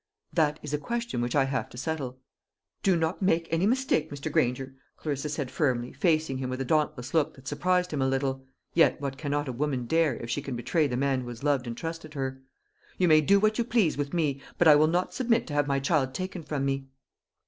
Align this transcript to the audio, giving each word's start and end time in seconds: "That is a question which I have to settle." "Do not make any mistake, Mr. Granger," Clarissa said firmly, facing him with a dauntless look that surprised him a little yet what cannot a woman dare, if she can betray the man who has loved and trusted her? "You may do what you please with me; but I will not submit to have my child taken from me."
"That 0.33 0.57
is 0.63 0.73
a 0.73 0.79
question 0.79 1.21
which 1.21 1.35
I 1.35 1.43
have 1.43 1.69
to 1.69 1.77
settle." 1.77 2.17
"Do 2.81 2.95
not 2.95 3.21
make 3.21 3.47
any 3.51 3.67
mistake, 3.67 4.09
Mr. 4.09 4.31
Granger," 4.31 4.73
Clarissa 4.97 5.29
said 5.29 5.51
firmly, 5.51 5.93
facing 5.93 6.39
him 6.39 6.49
with 6.49 6.59
a 6.59 6.65
dauntless 6.65 7.13
look 7.13 7.35
that 7.35 7.47
surprised 7.47 7.93
him 7.93 8.01
a 8.01 8.07
little 8.07 8.43
yet 8.73 8.99
what 8.99 9.15
cannot 9.19 9.47
a 9.47 9.51
woman 9.53 9.85
dare, 9.85 10.15
if 10.15 10.27
she 10.31 10.41
can 10.41 10.55
betray 10.55 10.87
the 10.87 10.97
man 10.97 11.21
who 11.21 11.29
has 11.29 11.43
loved 11.43 11.67
and 11.67 11.77
trusted 11.77 12.15
her? 12.15 12.41
"You 12.97 13.07
may 13.07 13.21
do 13.21 13.39
what 13.39 13.59
you 13.59 13.63
please 13.63 13.95
with 13.95 14.11
me; 14.11 14.41
but 14.57 14.67
I 14.67 14.75
will 14.75 14.87
not 14.87 15.13
submit 15.13 15.45
to 15.45 15.53
have 15.53 15.67
my 15.67 15.79
child 15.79 16.15
taken 16.15 16.41
from 16.41 16.65
me." 16.65 16.87